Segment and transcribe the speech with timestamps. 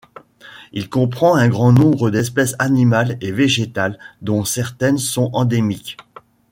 [0.73, 5.95] Il comprend un grand nombre d'espèces animales et végétales dont certaines sont endémiques.